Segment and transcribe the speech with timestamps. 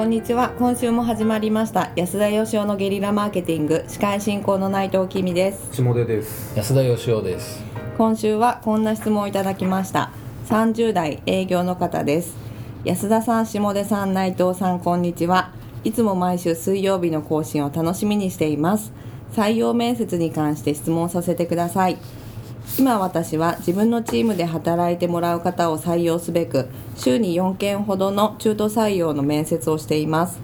[0.00, 0.54] こんにちは。
[0.58, 1.92] 今週も始まりました。
[1.94, 3.84] 安田義雄のゲリラマーケティング。
[3.86, 5.74] 司会進行の内藤君です。
[5.74, 6.56] 下出です。
[6.56, 7.62] 安田義雄です。
[7.98, 10.10] 今週はこんな質問をいただきました。
[10.46, 12.34] 30代営業の方です。
[12.82, 15.52] 安田さん下出さん内藤さんこんにちは。
[15.84, 18.94] いつも毎週水曜日の更新を楽しみにしています。
[19.32, 21.96] 採用面接に関して質問させてください
[22.78, 30.40] 今私は自分のチームで働いてもらう方を採用すべく週に4件ほどの中途採用の面接をしています。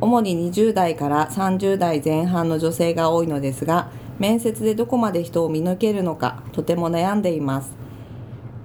[0.00, 7.72] 主に20代から30代前半の女性が多いのですが面接でどこまで人を見抜けるのかとても悩んでいます。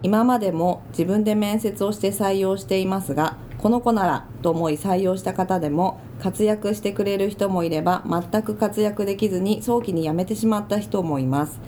[0.01, 11.59] 今までも自分で面接をして採用していますがこの子ならと思い採用した方でも活躍してくれる人もいれば全く活躍できずに早期に辞めてしまった人もいます。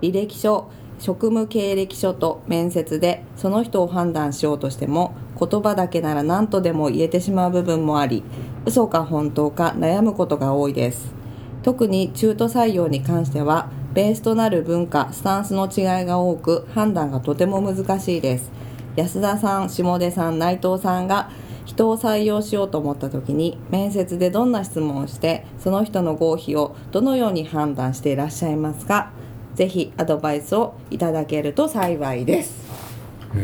[0.00, 0.70] 履歴書
[1.02, 8.22] 職務経歴書と面接でその人を判断しようとしても言葉だけなら何とでも言えてしまう部分もあり
[8.66, 11.12] 嘘か本当か悩むことが多いです。
[11.64, 18.52] 特に中途採用に関してはベースとなる文化スタンスの違いが多く判断がとても難しいです。
[18.94, 21.30] 安田さん下出さん内藤さんが
[21.64, 29.10] 人を採用しようと思った時に面接でどんな質問をしてその人の合否をどのように判断していらっしゃいますか？
[29.54, 32.72] ぜひアドバイスをいただけると幸いです。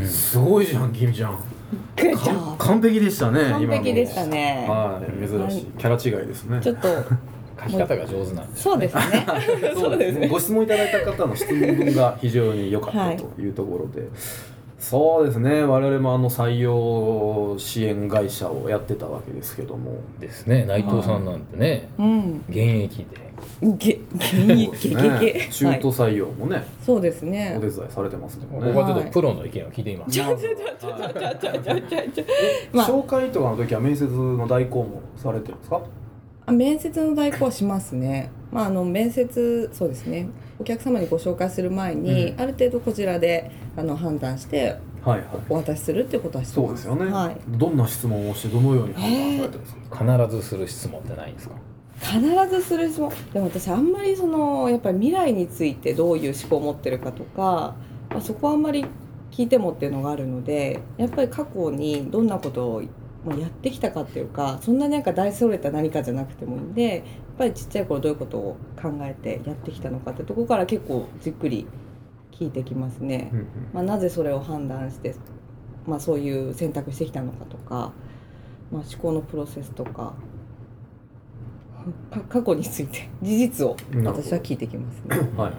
[0.06, 1.38] すごいじゃん君ちゃん。
[2.16, 4.66] か完璧でしたね完璧でしたね。
[4.68, 5.64] はい珍しい。
[5.78, 6.60] キャラ違いですね。
[6.62, 6.88] ちょっと
[7.60, 8.56] 書き方が上手なんで。
[8.56, 9.26] すそうですね。
[9.74, 10.28] そうですね。
[10.28, 14.08] ご質問いただいた方の質問文が非常に良かったはいというところで、
[14.78, 15.62] そうですね。
[15.64, 19.96] 我々もあの採用支援会社をやってたわけですけども。
[20.20, 20.64] ですね。
[20.66, 23.28] 内藤さんなんてね、うん、現役で。
[23.62, 27.54] げ現役、ね、中途採用もね、はい、そうですね。
[27.56, 28.72] お手伝いされてますもんね。
[28.72, 30.36] 僕はちょっとプロの意見を聞いています、はい、
[32.86, 35.80] 紹介とかの時は面接の代行もされてるんですか？
[36.52, 38.30] 面接の代行はしますね。
[38.52, 40.28] まああの面接そうですね。
[40.58, 42.40] お客様にご紹介する前に、うん。
[42.40, 45.26] ある程度こちらであの判断してはいはい。
[45.48, 47.36] お渡しするっていうことはしてまそうですよね、はい。
[47.48, 51.54] どんな質問をしてどのように判断されてるんですか、必ずする質問ってないんですか？
[52.00, 52.20] 必
[52.50, 53.12] ずする質問。
[53.32, 57.76] でも私あんまりそのやっぱり未来についてどういう思考を持ってるかとか、
[58.10, 58.84] まあ、そこはあんまり
[59.30, 62.82] 聞いてもっていうのがあるのでやっぱり過去にどんなことを
[63.24, 67.04] もうやってきたかっていうかそんなになんか大それた何かじゃなくてもいいんで
[67.38, 71.66] ぱりちっちゃい頃どういうことを考えてやってきたのかってとこから結構じっくり
[72.32, 73.30] 聞いてきますね。
[73.32, 73.46] うんうん。
[73.72, 75.14] まあ、なぜそれを判断して、
[75.86, 77.92] まあ、そういう選択してきたのかとか、
[78.70, 80.14] まあ、思考のプロセスとか
[82.10, 85.16] か過去について事実を私は聞いてきますね。
[85.36, 85.52] はいはい。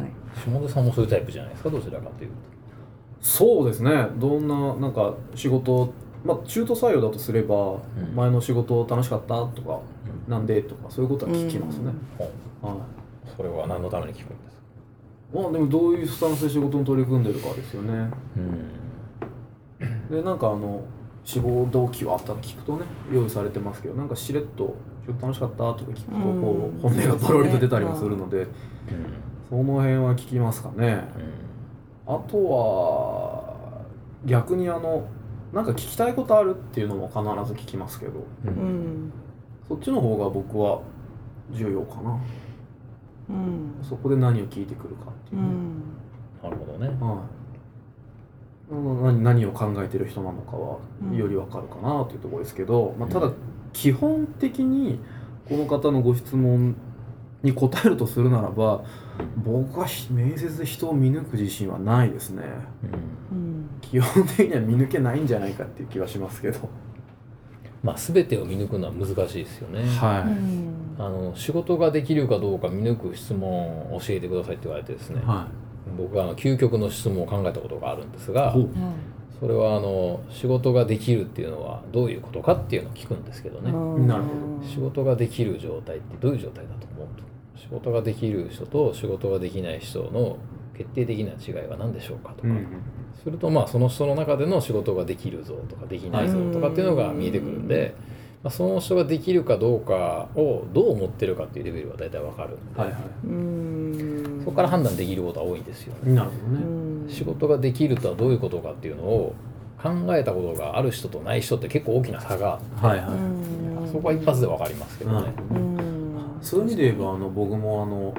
[0.00, 1.70] はい、下出さんもそういうタイプじゃないですか？
[1.70, 2.36] どちらかというと。
[3.20, 4.08] そうですね。
[4.16, 5.92] どんななんか仕事
[6.24, 7.80] まあ中途採用だとすれば、ん。
[8.14, 9.44] 前の仕事楽しかった？
[9.46, 9.80] とか、
[10.28, 12.30] なんでとかそういうことは聞きますね、はい。
[13.36, 14.62] それは何のために聞くんですか？
[15.42, 18.10] まあでもどういうスタンスで仕事に取り組んでるかですよね。
[18.36, 20.16] うん。
[20.16, 20.82] でなんかあの
[21.24, 28.46] 志望動機はあったら聞くとね用意されてますけどなんかしれっと「仕事楽しかった?」とか聞くとうんこう本音がポロリと出たりもするので
[29.48, 31.04] その辺は聞きますかね。
[32.06, 33.82] あとは
[34.24, 35.04] 逆にあの
[35.52, 38.12] なんか聞きたいことあるっていうのも必ず聞きますけど。
[38.46, 38.50] うん。
[38.50, 38.68] ううん
[39.08, 39.12] ん
[39.72, 40.82] そっちの方が僕は
[41.50, 42.20] 重要かな。
[43.30, 43.74] うん。
[43.82, 45.82] そこで何を聞いてくるかっていうね、うん。
[46.42, 46.88] なるほどね。
[47.00, 47.22] は
[48.70, 48.74] い。
[48.74, 51.16] うん何何を考えてる人なのかはうん。
[51.16, 53.34] よりわかるかなというところですけど、まあ、ただうん。
[53.72, 55.00] 基本的に
[55.48, 56.76] この方のご質問
[57.42, 58.84] に答えるとするならば
[59.42, 62.42] 僕はひ面接で人を見抜く自信はないですね。
[63.32, 63.70] うんうん。
[63.80, 66.68] 基本的には見抜けないんじゃないかっていう気はしますけど
[67.82, 69.82] まあ全てを見抜くのは難しいですよね。
[69.98, 70.72] はうん。
[70.98, 75.20] あの仕事ができるかどうか見抜く質問を教えてくださいって言われてですね。
[75.22, 75.46] い、は
[75.96, 78.54] 僕はあの究極の質問を考えたことがあるんですが
[79.40, 83.70] それはあの仕事ができるっていうのはどういうことかっていうのを聞くんですけどね。
[83.70, 84.30] うんなるほ
[84.64, 87.32] 仕事ができる状態ってどういう状態だと思うと。
[87.60, 90.38] 仕事ができる人と仕事ができない人の
[90.76, 92.66] 決定的な違いは何でしょうかとか、うん
[93.22, 97.94] するとまあその人の中での仕事ができるぞとかできないぞとかっていうのが見えてくるんで、
[98.42, 104.42] まあ、その人ができるかどうかをどう思ってるかっていうレベルは大体わかるんで、はいはうん。
[104.44, 105.94] そこから判断できることは多いんですよ。
[106.02, 106.10] ね。
[106.10, 107.08] いなるほどうね、ん。
[107.08, 109.34] 仕事ができるとはどういうことかっていうのを
[109.80, 112.58] 考えたことがある人とない人って結構大きな差が。
[112.82, 115.32] あはいはい、そこは一発でわかりますけどね。
[115.52, 116.38] うん。
[116.40, 118.12] そういう意味で言えばあの僕もあの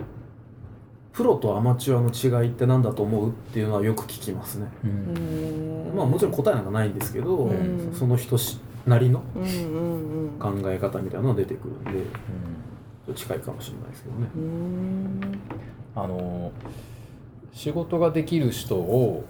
[1.14, 4.68] プロとアマチュアの違いって何だと思うっていうのはよく聞きますね。
[4.84, 4.90] うん。
[5.90, 5.96] うん。
[5.96, 7.94] まあもちろん答えなんかないんですけど、うん。
[7.94, 10.40] その人しなりのうんうんうん。
[10.40, 12.04] 考え方みたいなのが出てくるんでちょっ
[13.08, 14.28] と近いかもしれないですけどね。
[14.36, 15.40] うーん。
[15.96, 16.52] あの
[17.54, 19.24] 仕事ができる人を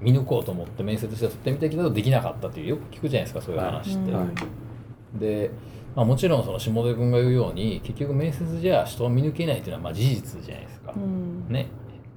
[0.00, 4.12] 見抜こうと思って面接して取ってみたけどできなかったっていうよく聞くじゃないですかそういう話って。
[4.12, 4.26] はい。
[5.20, 5.50] で、
[5.94, 10.92] まあ、もちろんその下出君が言うように結局面接じゃ人を見抜けないっていうのはまあ事実じゃないですか。
[10.96, 11.46] うん。
[11.48, 11.68] ね、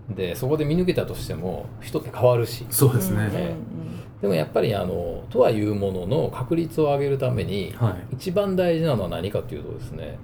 [0.09, 2.65] でそこで見抜けたとしても人って変わるし。
[2.69, 3.55] そうですね、ね。
[4.21, 8.15] でもやっぱりあのとはいうものの確率を上げるためにはい。
[8.15, 10.17] 一番大事なのは何かっていうとですね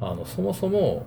[0.00, 1.06] あのそもそも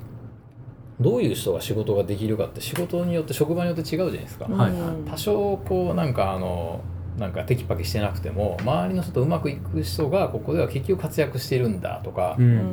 [0.99, 4.47] どういう人が仕事ができるかって仕事によって職場によって違うじゃないですか。
[4.49, 4.71] うんはい。
[4.71, 6.81] うん多少こうなんかあの
[7.21, 12.57] なんかテキパキしてなくても周りの人とうまくいく人がここでは結局活躍してるんだとか、ううん。
[12.57, 12.63] ん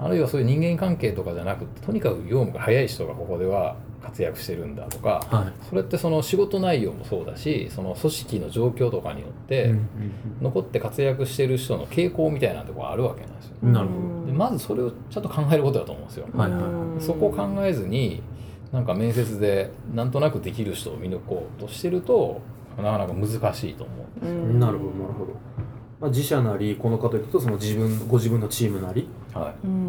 [0.00, 5.52] あるいはそういう人間関係とかじゃなくてとにかく業務が早い人がここでは活躍してるんだとかはい。
[5.68, 9.88] それってその仕事内容もそうだしその組織の状況とかによって、うん
[10.42, 14.26] 残って活躍してる人の傾向みたいなところがあるわけなんですよ、なるほど。
[14.26, 18.22] でまずそれをちゃんと考えることだと思うんですよ、はいはいうんそこを考えずに
[18.72, 22.40] なんか面接でなんとなくできる人を見抜こうとしてると
[22.78, 23.92] なかなか難しいと思
[24.22, 24.60] ううん。
[24.60, 25.32] なるほどなるほど、
[26.00, 29.08] まあ、自社なりこの方で言うとその自分ご自分のチームなり。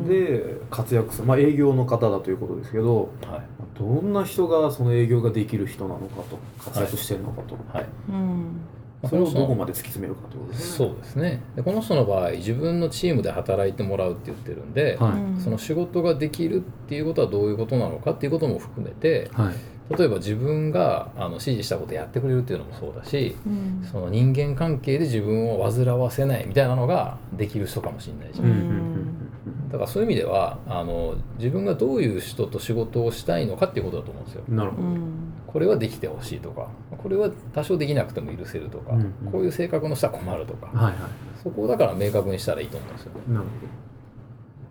[0.08, 3.42] で活躍する、まあ、営業の方だということですけどいはい。
[3.78, 7.86] どんな人がその営業ができる人なのかと活躍してるのかと、はい。
[8.10, 8.62] うん。
[9.10, 10.88] それをどこまで突き詰めるかということですね。
[10.88, 11.42] そうですね。
[11.56, 19.56] でこの人の場合自分のチームで働いてもらうって言ってるんで、はい、うんその仕事ができるっていうことはどういうことなのかっていうことも含めてはい
[19.90, 23.88] 例えば自分があの指示したことやってくれるっていうのもそうだしうん。
[23.92, 29.70] その人間関係で自分を煩わせないみたいなのができる人かもしれないじゃん、うん。
[29.70, 34.44] だからそういう意味ではあの自分がどういう人と仕事をしたいのかっていうことだと思うんですよ。
[34.48, 35.34] うんなるほど、うん。
[35.48, 39.02] これはできてほしいとかこれは多少できなくても許せるとか、うん。
[39.02, 41.10] うんこういう性格の人は困るとか、はいは
[41.44, 43.12] そこをだから明確にしたらいいと思うんですよ。
[43.28, 43.46] なる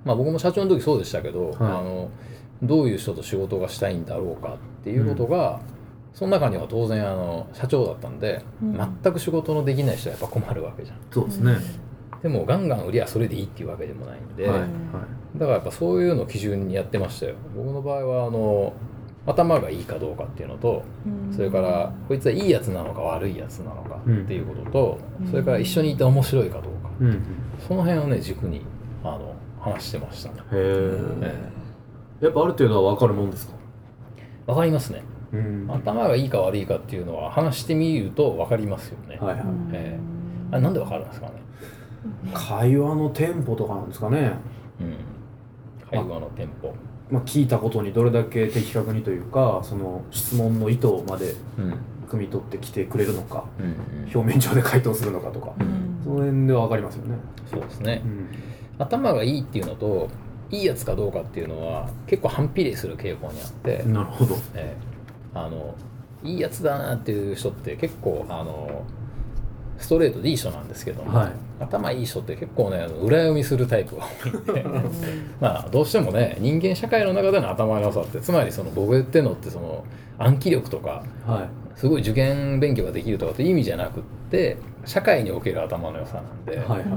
[0.04, 1.56] まあ僕も社長の時そうでしたけど、はい。
[1.58, 2.08] あの
[2.62, 5.60] どういう人と仕事がしたいんだろうかっていうことが、
[6.14, 8.76] その中には当然あの社長だったんで、うん。
[9.02, 10.98] 全く仕事のできない人はやっぱ困るわけじゃん。
[11.10, 11.56] そうですね、
[12.22, 14.60] でもガンガン売りゃそれでいいっていうわけでもないんで、はい。
[14.60, 14.68] はい
[15.34, 17.36] だからやっぱそういうのを基準にやってましたよ。
[17.56, 18.74] 僕の場合はあの
[19.24, 21.34] 頭がいいかどうかっていうのとうん。
[21.34, 25.30] それからこいつはいいやつなのか悪いやつなのかっていうことと、うん。
[25.30, 27.10] それから一緒にいて面白いかどうか、うんう。
[27.12, 27.22] ん。
[27.66, 28.60] その辺をね軸に
[29.02, 31.61] あの話してましたね、へええ
[32.22, 33.54] やっぱある程度は分かるもんですか？
[34.46, 35.02] わかりますね。
[35.32, 35.68] うん。
[35.68, 39.70] 頭がいいか悪いかっていうのは話してみると分かりますよね、はいはい、うん。
[39.72, 39.98] え
[40.52, 41.32] あれなんで分かるんですかね？
[42.32, 44.34] 会話のテンポとかなんですかね、
[44.80, 44.96] うん。
[45.90, 46.74] 会話のテンポ。
[47.10, 51.74] まあ、聞いたことにどれだけ的確にというかその質問の意図までうん。
[52.08, 56.00] 汲み取ってきてくれるのかうん表面上で回答するのかとかうん。
[56.04, 57.16] その辺では分かりますよね、
[57.50, 58.02] そうですね。
[58.04, 58.28] うん。
[58.78, 60.08] 頭がいいっていうのと
[60.52, 64.36] いいやつかどうかっていうのは結構反比例する傾向にあって、なるほど。
[64.54, 64.92] ええ。
[65.34, 65.74] あの
[66.22, 68.84] いいやつだなっていう人って結構あの
[69.78, 71.32] ストレートでいい人なんですけども、はい。
[71.58, 74.64] 頭いい人って結構ね裏読みするタイプが多いんで
[75.40, 79.84] まあどうしてもね人間社会の中での頭の良さってつまりその僕が言ってるのってその
[80.18, 81.62] 暗記力とかはい。
[81.78, 86.88] すごい受験勉強ができるとかっていう意味じゃなくって社会における頭の良さなんで、はいはい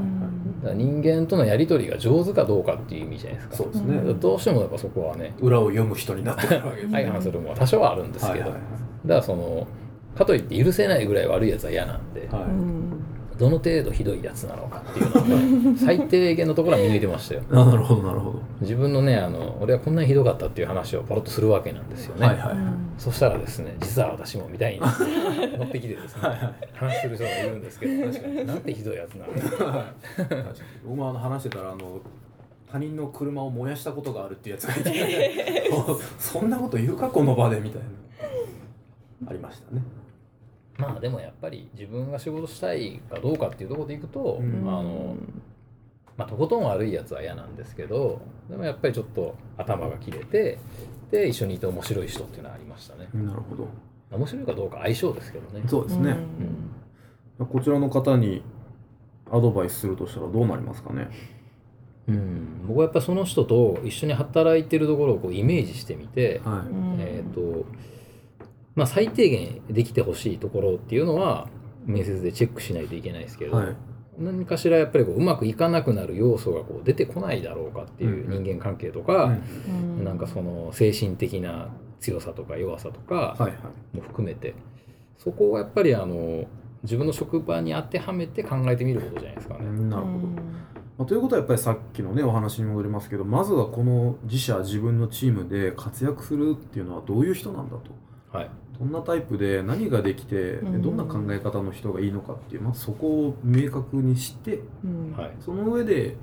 [0.73, 3.55] 人間とのやり取りが上手かどうかっていう意味じゃないですか。
[3.57, 4.19] そうですね、うん。
[4.19, 6.91] どうしてもやっぱそこはね裏を読む人になってくるわけですね。
[6.93, 8.59] 相反するものは多少はあるんですけど、はいはい
[9.05, 9.67] だからその
[10.15, 12.49] かといって許せないぐらい悪いやつは嫌なんで、はい、はい
[13.37, 15.25] どの程度ひどいやつなのかっていうのを
[15.71, 17.43] ね最低限のところは見抜いてましたよ。
[17.51, 22.57] あなるほどなるほど、自分のねあの俺はこんなにひどかったっていう話をパロッとするわけなんですよね、はいはいはい。
[22.97, 24.79] そしたらですね実は私もみたいに
[25.57, 26.21] 乗ってきてですね
[26.73, 28.45] 話する人がいるんですけど確かに。
[28.45, 29.33] なんてひどいやつなの
[30.85, 31.99] 僕もあの話してたらあの
[32.71, 35.69] 他人の車を燃やしたことがあるっていうやつがいて
[36.17, 37.87] そんなこと言うかこの場でみたいな。
[39.27, 39.81] ありましたね
[40.77, 44.67] まあでもやっぱり自分が仕事したいかどうかっていうところでいくと、うん。
[44.67, 45.15] あの
[46.17, 50.59] まあ、とことん悪いやつは嫌なんですけどでもやっぱりちょっと頭が切れて
[51.11, 53.09] で一緒にいて面白い人っていうのはありましたね。
[53.13, 53.67] なるほど。
[54.11, 55.65] 面白いかどうか相性ですけどね。
[55.67, 56.15] そうですね、
[57.37, 58.43] こちらの方に
[59.29, 61.09] アドバイスするとしたらどうなりますかね？
[62.07, 67.65] うん、僕はやっぱその人と一緒に働いてるところをこうイメージしてみて、はい、えーと
[68.75, 71.47] まあ、最低限できてほしいところっていうのは
[71.85, 73.75] 面接でチェックしないといけないですけど、はい。
[74.17, 78.43] 何かしらやっぱりこううまくいかなくなる要素がこう出てこないだろうかっていううん。
[78.43, 79.35] 人間関係とか、
[79.67, 80.03] うん。
[80.03, 83.47] なんかその精神的な強さとか弱さとかはいは
[83.93, 83.97] い。
[83.97, 84.55] も含めて、
[85.17, 86.45] そこをやっぱりあの
[86.83, 89.65] 自分の職場に当てはめて考えてみることじゃないですかね。
[89.89, 90.41] なるほど、ま
[90.99, 97.91] あ、ということはやっぱりさっきのねお話に戻りますけどまずはこの自社自分のチームで活躍するっていうのはどういう人なんだと。
[98.31, 106.15] はい、どんなタイプで何ができてうんどんな考え方の人がいいのかっていう、まずそこを明確にしてうんはい、その上で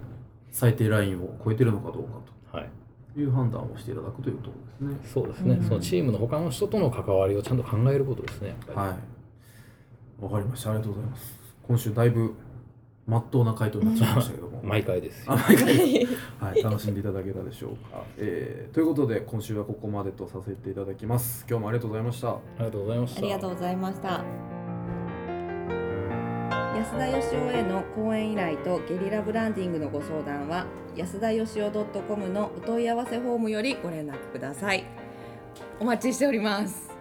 [0.50, 2.70] 最低ラインを超えてるのかどうかはい、
[3.14, 5.10] という判断をしていただくというところですね。
[5.12, 8.54] そうですね、うんそのチームの他の人との関わりをちゃんと考えることですね。
[8.74, 8.96] は
[10.20, 10.24] い。
[10.24, 10.70] わかりました。
[10.70, 11.40] ありがとうございます。
[11.66, 12.34] 今週だいぶ
[13.06, 14.60] まっとうな回答になっちゃいましたけども。
[14.62, 16.12] 毎回ですあ、毎回です。
[16.38, 18.04] はい、楽しんでいただけたでしょうか。
[18.16, 21.44] えーということで今週はここまでとさせていただきます。
[21.48, 22.28] 今日もありがとうございました。
[22.30, 23.18] ありがとうございました。
[23.18, 24.24] ありがとうございました。
[26.76, 30.66] 安田義雄への講演依頼とゲリラブランディングのご相談は
[30.96, 31.70] 安田義雄
[32.08, 34.84] .com のお問い合わせフォームよりご連絡ください。
[35.80, 36.91] お待ちしております。